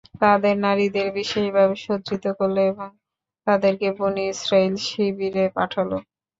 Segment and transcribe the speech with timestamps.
[0.21, 2.89] তাদের নারীদের বিশেষভাবে সজ্জিত করল এবং
[3.47, 5.89] তাদেরকে বনী ইসরাঈল শিবিরে পাঠাল।